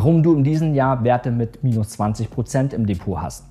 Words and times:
warum 0.00 0.22
du 0.22 0.34
in 0.34 0.44
diesem 0.44 0.74
Jahr 0.74 1.04
Werte 1.04 1.30
mit 1.30 1.62
minus 1.62 2.00
20% 2.00 2.72
im 2.72 2.86
Depot 2.86 3.20
hast. 3.20 3.44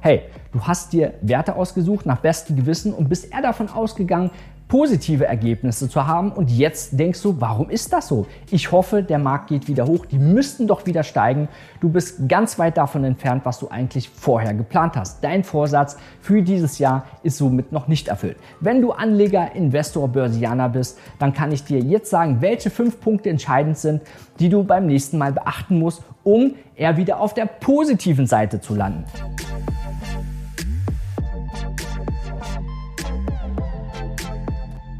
Hey, 0.00 0.22
du 0.50 0.60
hast 0.60 0.92
dir 0.92 1.14
Werte 1.20 1.54
ausgesucht 1.54 2.04
nach 2.04 2.18
bestem 2.18 2.56
Gewissen 2.56 2.92
und 2.92 3.08
bist 3.08 3.32
eher 3.32 3.42
davon 3.42 3.68
ausgegangen, 3.68 4.32
positive 4.74 5.24
Ergebnisse 5.24 5.88
zu 5.88 6.04
haben. 6.04 6.32
Und 6.32 6.50
jetzt 6.50 6.98
denkst 6.98 7.22
du, 7.22 7.36
warum 7.40 7.70
ist 7.70 7.92
das 7.92 8.08
so? 8.08 8.26
Ich 8.50 8.72
hoffe, 8.72 9.04
der 9.04 9.20
Markt 9.20 9.50
geht 9.50 9.68
wieder 9.68 9.86
hoch. 9.86 10.04
Die 10.04 10.18
müssten 10.18 10.66
doch 10.66 10.84
wieder 10.84 11.04
steigen. 11.04 11.48
Du 11.80 11.88
bist 11.88 12.28
ganz 12.28 12.58
weit 12.58 12.76
davon 12.76 13.04
entfernt, 13.04 13.44
was 13.44 13.60
du 13.60 13.68
eigentlich 13.68 14.08
vorher 14.08 14.52
geplant 14.52 14.96
hast. 14.96 15.22
Dein 15.22 15.44
Vorsatz 15.44 15.96
für 16.20 16.42
dieses 16.42 16.80
Jahr 16.80 17.04
ist 17.22 17.38
somit 17.38 17.70
noch 17.70 17.86
nicht 17.86 18.08
erfüllt. 18.08 18.36
Wenn 18.58 18.82
du 18.82 18.90
Anleger, 18.90 19.54
Investor, 19.54 20.08
Börsianer 20.08 20.70
bist, 20.70 20.98
dann 21.20 21.32
kann 21.32 21.52
ich 21.52 21.62
dir 21.62 21.78
jetzt 21.78 22.10
sagen, 22.10 22.38
welche 22.40 22.68
fünf 22.68 23.00
Punkte 23.00 23.30
entscheidend 23.30 23.78
sind, 23.78 24.02
die 24.40 24.48
du 24.48 24.64
beim 24.64 24.86
nächsten 24.86 25.18
Mal 25.18 25.30
beachten 25.30 25.78
musst, 25.78 26.02
um 26.24 26.56
eher 26.74 26.96
wieder 26.96 27.20
auf 27.20 27.32
der 27.32 27.46
positiven 27.46 28.26
Seite 28.26 28.60
zu 28.60 28.74
landen. 28.74 29.04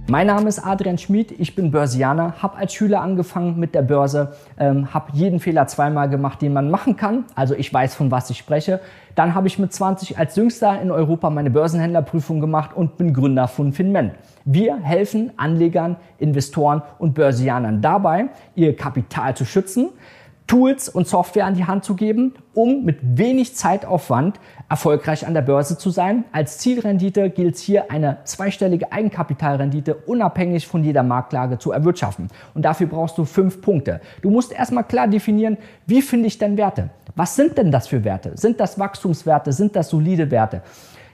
Mein 0.06 0.26
Name 0.26 0.50
ist 0.50 0.58
Adrian 0.58 0.98
Schmid, 0.98 1.32
ich 1.40 1.54
bin 1.54 1.70
Börsianer, 1.70 2.34
habe 2.42 2.58
als 2.58 2.74
Schüler 2.74 3.00
angefangen 3.00 3.58
mit 3.58 3.74
der 3.74 3.80
Börse, 3.80 4.34
ähm, 4.58 4.92
habe 4.92 5.06
jeden 5.14 5.40
Fehler 5.40 5.66
zweimal 5.66 6.10
gemacht, 6.10 6.42
den 6.42 6.52
man 6.52 6.70
machen 6.70 6.96
kann. 6.96 7.24
Also 7.34 7.54
ich 7.54 7.72
weiß, 7.72 7.94
von 7.94 8.10
was 8.10 8.28
ich 8.28 8.36
spreche. 8.36 8.80
Dann 9.14 9.34
habe 9.34 9.46
ich 9.46 9.58
mit 9.58 9.72
20 9.72 10.18
als 10.18 10.36
Jüngster 10.36 10.78
in 10.82 10.90
Europa 10.90 11.30
meine 11.30 11.48
Börsenhändlerprüfung 11.48 12.38
gemacht 12.38 12.72
und 12.74 12.98
bin 12.98 13.14
Gründer 13.14 13.48
von 13.48 13.72
Finment. 13.72 14.12
Wir 14.44 14.76
helfen 14.76 15.32
Anlegern, 15.38 15.96
Investoren 16.18 16.82
und 16.98 17.14
Börsianern 17.14 17.80
dabei, 17.80 18.26
ihr 18.54 18.76
Kapital 18.76 19.34
zu 19.34 19.46
schützen, 19.46 19.88
Tools 20.46 20.90
und 20.90 21.08
Software 21.08 21.46
an 21.46 21.54
die 21.54 21.64
Hand 21.64 21.84
zu 21.84 21.94
geben, 21.94 22.34
um 22.52 22.84
mit 22.84 22.98
wenig 23.02 23.56
Zeitaufwand 23.56 24.38
erfolgreich 24.68 25.26
an 25.26 25.32
der 25.32 25.40
Börse 25.40 25.78
zu 25.78 25.88
sein. 25.88 26.24
Als 26.32 26.58
Zielrendite 26.58 27.30
gilt 27.30 27.56
hier 27.56 27.90
eine 27.90 28.18
zweistellige 28.24 28.92
Eigenkapitalrendite 28.92 29.94
unabhängig 29.94 30.66
von 30.66 30.84
jeder 30.84 31.02
Marktlage 31.02 31.58
zu 31.58 31.72
erwirtschaften. 31.72 32.28
Und 32.54 32.64
dafür 32.64 32.88
brauchst 32.88 33.16
du 33.16 33.24
fünf 33.24 33.62
Punkte. 33.62 34.00
Du 34.20 34.30
musst 34.30 34.52
erstmal 34.52 34.84
klar 34.84 35.08
definieren, 35.08 35.56
wie 35.86 36.02
finde 36.02 36.26
ich 36.26 36.36
denn 36.36 36.58
Werte? 36.58 36.90
Was 37.16 37.36
sind 37.36 37.56
denn 37.56 37.70
das 37.70 37.88
für 37.88 38.04
Werte? 38.04 38.36
Sind 38.36 38.60
das 38.60 38.78
Wachstumswerte? 38.78 39.52
Sind 39.52 39.74
das 39.76 39.88
solide 39.88 40.30
Werte? 40.30 40.62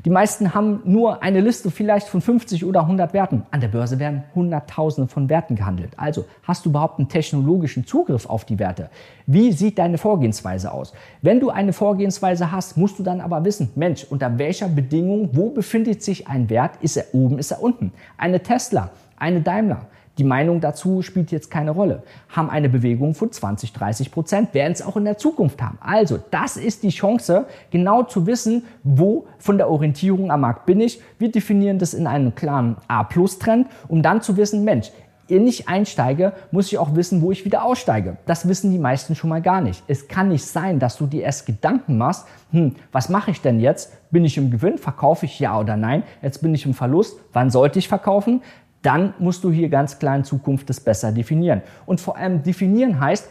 Die 0.05 0.11
meisten 0.11 0.55
haben 0.55 0.81
nur 0.85 1.23
eine 1.23 1.41
Liste 1.41 1.71
vielleicht 1.71 2.09
von 2.09 2.23
50 2.23 2.65
oder 2.65 2.81
100 2.81 3.13
Werten. 3.13 3.43
An 3.51 3.61
der 3.61 3.69
Börse 3.69 3.99
werden 3.99 4.25
Hunderttausende 4.35 5.09
von 5.11 5.29
Werten 5.29 5.57
gehandelt. 5.57 5.93
Also 5.99 6.25
hast 6.43 6.65
du 6.65 6.71
überhaupt 6.71 6.99
einen 6.99 7.09
technologischen 7.09 7.87
Zugriff 7.87 8.25
auf 8.25 8.47
die 8.47 8.59
Werte? 8.59 8.89
Wie 9.27 9.53
sieht 9.53 9.79
deine 9.79 9.99
Vorgehensweise 9.99 10.73
aus? 10.73 10.95
Wenn 11.21 11.39
du 11.39 11.51
eine 11.51 11.75
Vorgehensweise 11.75 12.51
hast, 12.51 12.79
musst 12.79 12.99
du 12.99 13.03
dann 13.03 13.21
aber 13.21 13.45
wissen, 13.45 13.71
Mensch, 13.75 14.07
unter 14.09 14.39
welcher 14.39 14.69
Bedingung, 14.69 15.31
wo 15.33 15.51
befindet 15.51 16.03
sich 16.03 16.27
ein 16.27 16.49
Wert? 16.49 16.73
Ist 16.81 16.97
er 16.97 17.05
oben, 17.13 17.39
ist 17.39 17.51
er 17.51 17.63
unten? 17.63 17.93
Eine 18.17 18.43
Tesla, 18.43 18.91
eine 19.19 19.43
Daimler. 19.43 19.87
Die 20.19 20.25
Meinung 20.25 20.61
dazu 20.61 21.03
spielt 21.03 21.31
jetzt 21.31 21.51
keine 21.51 21.71
Rolle. 21.71 22.03
Haben 22.29 22.51
eine 22.51 22.69
Bewegung 22.69 23.15
von 23.15 23.33
20, 23.33 23.73
30 23.73 24.11
Prozent, 24.11 24.55
werden 24.55 24.73
es 24.73 24.83
auch 24.83 24.97
in 24.97 25.05
der 25.05 25.19
Zukunft 25.19 25.63
haben. 25.63 25.79
Also, 25.81 26.19
das 26.31 26.57
ist 26.57 26.83
die 26.83 26.91
Chance, 26.91 27.47
genau 27.71 28.03
zu 28.03 28.27
wissen, 28.27 28.65
wo 28.83 29.27
von 29.39 29.57
der 29.57 29.71
Orientierung 29.71 30.31
am 30.31 30.43
Markt 30.43 30.67
bin 30.67 30.81
ich. 30.81 31.01
Wir 31.19 31.31
definieren 31.31 31.79
das 31.79 31.95
in 31.95 32.07
einem 32.07 32.35
klaren 32.35 32.77
A-Plus-Trend, 32.89 33.69
um 33.89 34.03
dann 34.03 34.21
zu 34.21 34.37
wissen, 34.37 34.65
Mensch, 34.65 34.91
wenn 35.31 35.47
ich 35.47 35.69
einsteige, 35.69 36.33
muss 36.51 36.73
ich 36.73 36.79
auch 36.79 36.97
wissen, 36.97 37.23
wo 37.23 37.31
ich 37.31 37.45
wieder 37.45 37.65
aussteige. 37.65 38.17
Das 38.27 38.49
wissen 38.49 38.73
die 38.73 38.79
meisten 38.79 39.15
schon 39.15 39.31
mal 39.31 39.41
gar 39.41 39.61
nicht. 39.61 39.83
Es 39.87 40.09
kann 40.09 40.29
nicht 40.29 40.45
sein, 40.45 40.81
dass 40.81 40.99
du 40.99 41.07
dir 41.07 41.23
erst 41.23 41.47
Gedanken 41.47 41.97
machst, 41.99 42.27
hm, 42.51 42.75
was 42.91 43.09
mache 43.09 43.31
ich 43.31 43.41
denn 43.41 43.61
jetzt? 43.61 43.93
Bin 44.11 44.25
ich 44.25 44.37
im 44.37 44.51
Gewinn? 44.51 44.77
Verkaufe 44.77 45.27
ich 45.27 45.39
ja 45.39 45.59
oder 45.59 45.77
nein? 45.77 46.03
Jetzt 46.21 46.43
bin 46.43 46.53
ich 46.53 46.67
im 46.67 46.75
Verlust. 46.75 47.17
Wann 47.33 47.51
sollte 47.51 47.79
ich 47.79 47.87
verkaufen? 47.87 48.43
Dann 48.83 49.15
musst 49.19 49.45
du 49.45 49.51
hier 49.51 49.69
ganz 49.69 49.99
klar 49.99 50.17
in 50.17 50.25
Zukunft 50.25 50.69
das 50.71 50.81
besser 50.81 51.13
definieren. 51.13 51.63
Und 51.87 52.01
vor 52.01 52.17
allem 52.17 52.43
definieren 52.43 53.01
heißt, 53.01 53.29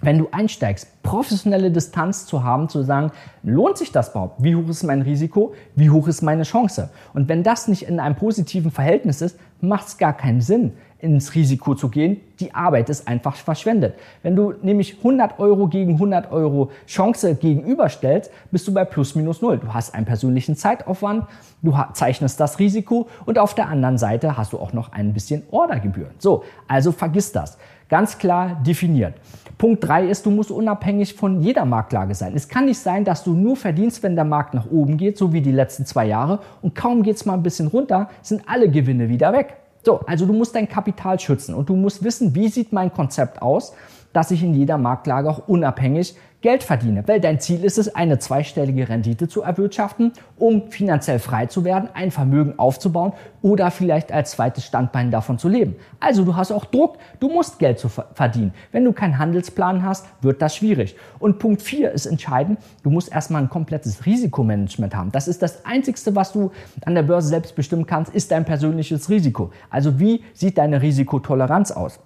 wenn 0.00 0.18
du 0.18 0.28
einsteigst, 0.32 1.02
professionelle 1.02 1.70
Distanz 1.70 2.26
zu 2.26 2.42
haben, 2.42 2.68
zu 2.68 2.82
sagen, 2.82 3.12
lohnt 3.42 3.78
sich 3.78 3.92
das 3.92 4.10
überhaupt? 4.10 4.42
Wie 4.42 4.54
hoch 4.56 4.68
ist 4.68 4.82
mein 4.82 5.02
Risiko? 5.02 5.54
Wie 5.74 5.90
hoch 5.90 6.08
ist 6.08 6.22
meine 6.22 6.42
Chance? 6.42 6.90
Und 7.12 7.28
wenn 7.28 7.42
das 7.42 7.68
nicht 7.68 7.88
in 7.88 8.00
einem 8.00 8.16
positiven 8.16 8.70
Verhältnis 8.70 9.20
ist, 9.22 9.38
macht 9.60 9.88
es 9.88 9.98
gar 9.98 10.12
keinen 10.12 10.40
Sinn, 10.40 10.72
ins 10.98 11.34
Risiko 11.34 11.74
zu 11.74 11.88
gehen. 11.88 12.20
Die 12.40 12.54
Arbeit 12.54 12.88
ist 12.88 13.06
einfach 13.06 13.36
verschwendet. 13.36 13.94
Wenn 14.22 14.36
du 14.36 14.54
nämlich 14.62 14.98
100 14.98 15.38
Euro 15.38 15.68
gegen 15.68 15.94
100 15.94 16.32
Euro 16.32 16.70
Chance 16.86 17.34
gegenüberstellst, 17.34 18.30
bist 18.50 18.66
du 18.66 18.74
bei 18.74 18.84
plus 18.84 19.14
minus 19.14 19.42
null. 19.42 19.58
Du 19.58 19.72
hast 19.72 19.94
einen 19.94 20.06
persönlichen 20.06 20.56
Zeitaufwand, 20.56 21.26
du 21.62 21.74
zeichnest 21.92 22.40
das 22.40 22.58
Risiko 22.58 23.08
und 23.26 23.38
auf 23.38 23.54
der 23.54 23.68
anderen 23.68 23.98
Seite 23.98 24.36
hast 24.36 24.52
du 24.52 24.58
auch 24.58 24.72
noch 24.72 24.92
ein 24.92 25.12
bisschen 25.12 25.42
Ordergebühren. 25.50 26.14
So, 26.18 26.44
also 26.68 26.90
vergiss 26.90 27.32
das. 27.32 27.58
Ganz 27.88 28.18
klar 28.18 28.60
definiert. 28.66 29.14
Punkt 29.58 29.86
drei 29.86 30.06
ist, 30.08 30.26
du 30.26 30.30
musst 30.30 30.50
unabhängig 30.50 31.14
von 31.14 31.40
jeder 31.40 31.64
Marktlage 31.64 32.14
sein. 32.14 32.34
Es 32.34 32.48
kann 32.48 32.64
nicht 32.64 32.78
sein, 32.78 33.04
dass 33.04 33.22
du 33.24 33.34
nur 33.34 33.56
verdienst, 33.56 34.02
wenn 34.02 34.16
der 34.16 34.24
Markt 34.24 34.54
nach 34.54 34.70
oben 34.70 34.96
geht, 34.96 35.16
so 35.16 35.32
wie 35.32 35.40
die 35.40 35.52
letzten 35.52 35.86
zwei 35.86 36.06
Jahre, 36.06 36.40
und 36.60 36.74
kaum 36.74 37.02
geht 37.02 37.16
es 37.16 37.24
mal 37.24 37.34
ein 37.34 37.42
bisschen 37.42 37.68
runter, 37.68 38.08
sind 38.22 38.42
alle 38.46 38.68
Gewinne 38.68 39.08
wieder 39.08 39.32
weg. 39.32 39.56
So, 39.84 40.00
also 40.00 40.26
du 40.26 40.32
musst 40.32 40.54
dein 40.54 40.68
Kapital 40.68 41.20
schützen 41.20 41.54
und 41.54 41.68
du 41.68 41.76
musst 41.76 42.02
wissen, 42.02 42.34
wie 42.34 42.48
sieht 42.48 42.72
mein 42.72 42.92
Konzept 42.92 43.42
aus, 43.42 43.74
dass 44.14 44.30
ich 44.30 44.42
in 44.42 44.54
jeder 44.54 44.78
Marktlage 44.78 45.28
auch 45.28 45.46
unabhängig 45.46 46.16
Geld 46.44 46.62
verdiene. 46.62 47.02
Weil 47.06 47.20
dein 47.20 47.40
Ziel 47.40 47.64
ist 47.64 47.78
es, 47.78 47.94
eine 47.94 48.18
zweistellige 48.18 48.90
Rendite 48.90 49.28
zu 49.28 49.40
erwirtschaften, 49.40 50.12
um 50.36 50.70
finanziell 50.70 51.18
frei 51.18 51.46
zu 51.46 51.64
werden, 51.64 51.88
ein 51.94 52.10
Vermögen 52.10 52.58
aufzubauen 52.58 53.14
oder 53.40 53.70
vielleicht 53.70 54.12
als 54.12 54.32
zweites 54.32 54.66
Standbein 54.66 55.10
davon 55.10 55.38
zu 55.38 55.48
leben. 55.48 55.76
Also 56.00 56.22
du 56.22 56.36
hast 56.36 56.52
auch 56.52 56.66
Druck, 56.66 56.98
du 57.18 57.30
musst 57.30 57.58
Geld 57.58 57.78
zu 57.78 57.88
verdienen. 57.88 58.52
Wenn 58.72 58.84
du 58.84 58.92
keinen 58.92 59.18
Handelsplan 59.18 59.82
hast, 59.82 60.04
wird 60.20 60.42
das 60.42 60.54
schwierig. 60.54 60.96
Und 61.18 61.38
Punkt 61.38 61.62
4 61.62 61.92
ist 61.92 62.04
entscheidend, 62.04 62.58
du 62.82 62.90
musst 62.90 63.10
erstmal 63.10 63.40
ein 63.40 63.48
komplettes 63.48 64.04
Risikomanagement 64.04 64.94
haben. 64.94 65.12
Das 65.12 65.28
ist 65.28 65.40
das 65.40 65.64
Einzigste, 65.64 66.14
was 66.14 66.32
du 66.32 66.50
an 66.84 66.94
der 66.94 67.04
Börse 67.04 67.28
selbst 67.28 67.56
bestimmen 67.56 67.86
kannst, 67.86 68.14
ist 68.14 68.30
dein 68.30 68.44
persönliches 68.44 69.08
Risiko. 69.08 69.50
Also 69.70 69.98
wie 69.98 70.22
sieht 70.34 70.58
deine 70.58 70.82
Risikotoleranz 70.82 71.72
aus? 71.72 72.00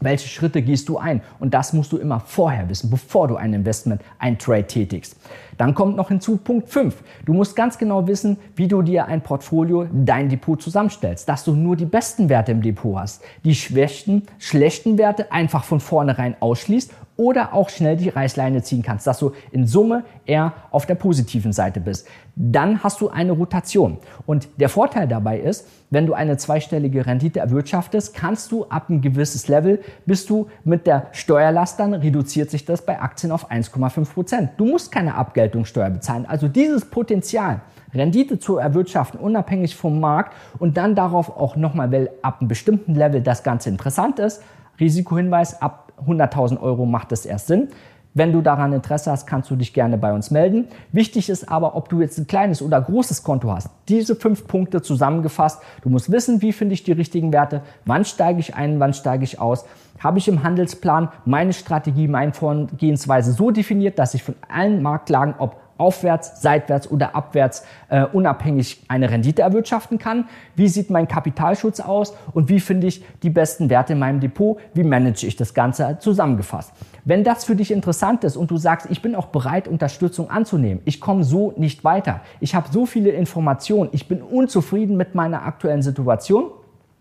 Welche 0.00 0.28
Schritte 0.28 0.62
gehst 0.62 0.88
du 0.88 0.98
ein? 0.98 1.22
Und 1.38 1.54
das 1.54 1.72
musst 1.72 1.92
du 1.92 1.96
immer 1.96 2.20
vorher 2.20 2.68
wissen, 2.68 2.90
bevor 2.90 3.28
du 3.28 3.36
ein 3.36 3.54
Investment, 3.54 4.02
ein 4.18 4.38
Trade 4.38 4.66
tätigst. 4.66 5.16
Dann 5.56 5.74
kommt 5.74 5.96
noch 5.96 6.08
hinzu 6.08 6.36
Punkt 6.36 6.68
5. 6.68 7.02
Du 7.24 7.32
musst 7.32 7.56
ganz 7.56 7.78
genau 7.78 8.06
wissen, 8.06 8.36
wie 8.56 8.68
du 8.68 8.82
dir 8.82 9.06
ein 9.06 9.22
Portfolio, 9.22 9.86
dein 9.92 10.28
Depot 10.28 10.60
zusammenstellst, 10.60 11.28
dass 11.28 11.44
du 11.44 11.54
nur 11.54 11.76
die 11.76 11.86
besten 11.86 12.28
Werte 12.28 12.52
im 12.52 12.60
Depot 12.60 12.98
hast, 12.98 13.22
die 13.44 13.54
schwächten, 13.54 14.26
schlechten 14.38 14.98
Werte 14.98 15.32
einfach 15.32 15.64
von 15.64 15.80
vornherein 15.80 16.36
ausschließt 16.40 16.92
oder 17.16 17.54
auch 17.54 17.70
schnell 17.70 17.96
die 17.96 18.08
Reißleine 18.08 18.62
ziehen 18.62 18.82
kannst, 18.82 19.06
dass 19.06 19.18
du 19.18 19.32
in 19.50 19.66
Summe 19.66 20.04
eher 20.26 20.52
auf 20.70 20.86
der 20.86 20.96
positiven 20.96 21.52
Seite 21.52 21.80
bist. 21.80 22.06
Dann 22.34 22.82
hast 22.82 23.00
du 23.00 23.08
eine 23.08 23.32
Rotation. 23.32 23.98
Und 24.26 24.48
der 24.58 24.68
Vorteil 24.68 25.08
dabei 25.08 25.38
ist, 25.38 25.66
wenn 25.90 26.06
du 26.06 26.12
eine 26.12 26.36
zweistellige 26.36 27.06
Rendite 27.06 27.40
erwirtschaftest, 27.40 28.14
kannst 28.14 28.52
du 28.52 28.66
ab 28.66 28.90
ein 28.90 29.00
gewisses 29.00 29.48
Level, 29.48 29.80
bist 30.04 30.28
du 30.28 30.48
mit 30.64 30.86
der 30.86 31.06
Steuerlast, 31.12 31.80
dann 31.80 31.94
reduziert 31.94 32.50
sich 32.50 32.64
das 32.64 32.84
bei 32.84 33.00
Aktien 33.00 33.32
auf 33.32 33.50
1,5 33.50 34.12
Prozent. 34.12 34.50
Du 34.58 34.66
musst 34.66 34.92
keine 34.92 35.14
Abgeltungssteuer 35.14 35.90
bezahlen. 35.90 36.26
Also 36.26 36.48
dieses 36.48 36.84
Potenzial, 36.84 37.62
Rendite 37.94 38.38
zu 38.38 38.58
erwirtschaften, 38.58 39.18
unabhängig 39.18 39.76
vom 39.76 40.00
Markt 40.00 40.34
und 40.58 40.76
dann 40.76 40.94
darauf 40.94 41.30
auch 41.30 41.56
nochmal, 41.56 41.90
weil 41.92 42.10
ab 42.20 42.40
einem 42.40 42.48
bestimmten 42.48 42.94
Level 42.94 43.22
das 43.22 43.42
Ganze 43.42 43.70
interessant 43.70 44.18
ist, 44.18 44.42
Risikohinweis, 44.80 45.60
ab 45.60 45.92
100.000 46.06 46.60
Euro 46.60 46.86
macht 46.86 47.12
es 47.12 47.26
erst 47.26 47.46
Sinn. 47.46 47.68
Wenn 48.16 48.32
du 48.32 48.40
daran 48.40 48.72
Interesse 48.72 49.10
hast, 49.10 49.26
kannst 49.26 49.50
du 49.50 49.56
dich 49.56 49.74
gerne 49.74 49.98
bei 49.98 50.10
uns 50.14 50.30
melden. 50.30 50.68
Wichtig 50.90 51.28
ist 51.28 51.50
aber, 51.50 51.76
ob 51.76 51.90
du 51.90 52.00
jetzt 52.00 52.16
ein 52.16 52.26
kleines 52.26 52.62
oder 52.62 52.80
großes 52.80 53.22
Konto 53.22 53.52
hast. 53.52 53.68
Diese 53.88 54.16
fünf 54.16 54.46
Punkte 54.46 54.80
zusammengefasst. 54.80 55.60
Du 55.82 55.90
musst 55.90 56.10
wissen, 56.10 56.40
wie 56.40 56.54
finde 56.54 56.72
ich 56.72 56.82
die 56.82 56.92
richtigen 56.92 57.30
Werte, 57.30 57.60
wann 57.84 58.06
steige 58.06 58.40
ich 58.40 58.54
ein, 58.54 58.80
wann 58.80 58.94
steige 58.94 59.24
ich 59.24 59.38
aus. 59.38 59.66
Habe 59.98 60.16
ich 60.16 60.28
im 60.28 60.42
Handelsplan 60.42 61.10
meine 61.26 61.52
Strategie, 61.52 62.08
meine 62.08 62.32
Vorgehensweise 62.32 63.32
so 63.32 63.50
definiert, 63.50 63.98
dass 63.98 64.14
ich 64.14 64.22
von 64.22 64.34
allen 64.48 64.80
Marktlagen, 64.80 65.34
ob 65.36 65.56
aufwärts, 65.78 66.42
seitwärts 66.42 66.90
oder 66.90 67.14
abwärts 67.14 67.64
äh, 67.88 68.04
unabhängig 68.04 68.84
eine 68.88 69.10
Rendite 69.10 69.42
erwirtschaften 69.42 69.98
kann? 69.98 70.28
Wie 70.54 70.68
sieht 70.68 70.90
mein 70.90 71.08
Kapitalschutz 71.08 71.80
aus 71.80 72.14
und 72.32 72.48
wie 72.48 72.60
finde 72.60 72.86
ich 72.86 73.04
die 73.22 73.30
besten 73.30 73.70
Werte 73.70 73.94
in 73.94 73.98
meinem 73.98 74.20
Depot? 74.20 74.58
Wie 74.74 74.84
manage 74.84 75.26
ich 75.26 75.36
das 75.36 75.54
Ganze 75.54 75.98
zusammengefasst? 76.00 76.72
Wenn 77.04 77.22
das 77.22 77.44
für 77.44 77.54
dich 77.54 77.70
interessant 77.70 78.24
ist 78.24 78.36
und 78.36 78.50
du 78.50 78.56
sagst, 78.56 78.88
ich 78.90 79.00
bin 79.00 79.14
auch 79.14 79.26
bereit, 79.26 79.68
Unterstützung 79.68 80.28
anzunehmen, 80.28 80.82
ich 80.84 81.00
komme 81.00 81.22
so 81.22 81.52
nicht 81.56 81.84
weiter, 81.84 82.20
ich 82.40 82.54
habe 82.54 82.68
so 82.72 82.84
viele 82.84 83.10
Informationen, 83.10 83.90
ich 83.92 84.08
bin 84.08 84.22
unzufrieden 84.22 84.96
mit 84.96 85.14
meiner 85.14 85.44
aktuellen 85.44 85.82
Situation, 85.82 86.50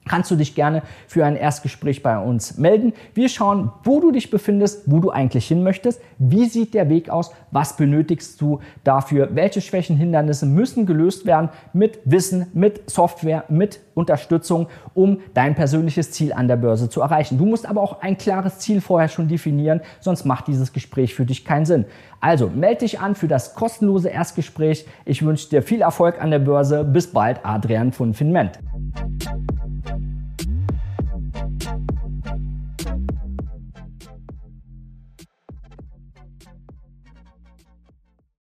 kannst 0.07 0.31
du 0.31 0.35
dich 0.35 0.55
gerne 0.55 0.83
für 1.07 1.25
ein 1.25 1.35
Erstgespräch 1.35 2.03
bei 2.03 2.17
uns 2.17 2.57
melden. 2.57 2.93
Wir 3.13 3.29
schauen, 3.29 3.71
wo 3.83 3.99
du 3.99 4.11
dich 4.11 4.29
befindest, 4.29 4.83
wo 4.85 4.99
du 4.99 5.09
eigentlich 5.09 5.47
hin 5.47 5.63
möchtest, 5.63 6.01
wie 6.17 6.45
sieht 6.45 6.73
der 6.73 6.89
Weg 6.89 7.09
aus, 7.09 7.31
was 7.51 7.77
benötigst 7.77 8.39
du 8.39 8.59
dafür, 8.83 9.29
welche 9.33 9.61
Schwächen, 9.61 9.97
Hindernisse 9.97 10.45
müssen 10.45 10.85
gelöst 10.85 11.25
werden 11.25 11.49
mit 11.73 11.99
Wissen, 12.05 12.47
mit 12.53 12.89
Software, 12.89 13.45
mit 13.49 13.79
Unterstützung, 13.93 14.67
um 14.93 15.19
dein 15.33 15.55
persönliches 15.55 16.11
Ziel 16.11 16.33
an 16.33 16.47
der 16.47 16.57
Börse 16.57 16.89
zu 16.89 17.01
erreichen. 17.01 17.37
Du 17.37 17.45
musst 17.45 17.67
aber 17.67 17.81
auch 17.81 18.01
ein 18.01 18.17
klares 18.17 18.59
Ziel 18.59 18.81
vorher 18.81 19.07
schon 19.07 19.27
definieren, 19.27 19.81
sonst 19.99 20.25
macht 20.25 20.47
dieses 20.47 20.73
Gespräch 20.73 21.15
für 21.15 21.25
dich 21.25 21.45
keinen 21.45 21.65
Sinn. 21.65 21.85
Also 22.19 22.49
melde 22.53 22.79
dich 22.79 22.99
an 22.99 23.15
für 23.15 23.27
das 23.27 23.55
kostenlose 23.55 24.09
Erstgespräch. 24.09 24.85
Ich 25.05 25.23
wünsche 25.23 25.49
dir 25.49 25.61
viel 25.61 25.81
Erfolg 25.81 26.21
an 26.21 26.31
der 26.31 26.39
Börse. 26.39 26.83
Bis 26.83 27.07
bald, 27.07 27.39
Adrian 27.43 27.91
von 27.91 28.13
Finment. 28.13 28.59